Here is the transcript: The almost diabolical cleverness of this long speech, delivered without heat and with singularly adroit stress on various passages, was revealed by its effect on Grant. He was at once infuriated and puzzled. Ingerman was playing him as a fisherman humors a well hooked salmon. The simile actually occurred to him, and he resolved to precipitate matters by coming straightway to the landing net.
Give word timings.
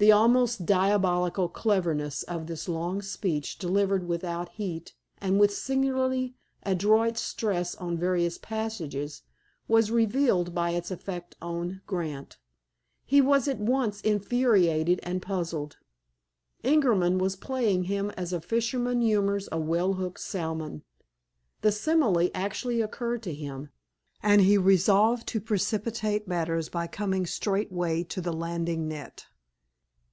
The 0.00 0.12
almost 0.12 0.64
diabolical 0.64 1.46
cleverness 1.50 2.22
of 2.22 2.46
this 2.46 2.70
long 2.70 3.02
speech, 3.02 3.58
delivered 3.58 4.08
without 4.08 4.48
heat 4.52 4.94
and 5.18 5.38
with 5.38 5.52
singularly 5.52 6.36
adroit 6.62 7.18
stress 7.18 7.74
on 7.74 7.98
various 7.98 8.38
passages, 8.38 9.20
was 9.68 9.90
revealed 9.90 10.54
by 10.54 10.70
its 10.70 10.90
effect 10.90 11.36
on 11.42 11.82
Grant. 11.86 12.38
He 13.04 13.20
was 13.20 13.46
at 13.46 13.58
once 13.58 14.00
infuriated 14.00 15.00
and 15.02 15.20
puzzled. 15.20 15.76
Ingerman 16.64 17.18
was 17.18 17.36
playing 17.36 17.84
him 17.84 18.08
as 18.12 18.32
a 18.32 18.40
fisherman 18.40 19.02
humors 19.02 19.50
a 19.52 19.58
well 19.60 19.92
hooked 20.00 20.20
salmon. 20.20 20.82
The 21.60 21.70
simile 21.72 22.30
actually 22.32 22.80
occurred 22.80 23.22
to 23.24 23.34
him, 23.34 23.68
and 24.22 24.40
he 24.40 24.56
resolved 24.56 25.26
to 25.28 25.42
precipitate 25.42 26.26
matters 26.26 26.70
by 26.70 26.86
coming 26.86 27.26
straightway 27.26 28.02
to 28.04 28.22
the 28.22 28.32
landing 28.32 28.88
net. 28.88 29.26